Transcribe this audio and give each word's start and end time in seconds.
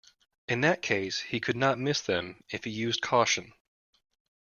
In 0.47 0.61
that 0.61 0.81
case 0.81 1.19
he 1.19 1.39
could 1.39 1.55
not 1.55 1.77
miss 1.77 2.01
them, 2.01 2.43
if 2.49 2.63
he 2.63 2.71
used 2.71 3.01
caution. 3.03 3.53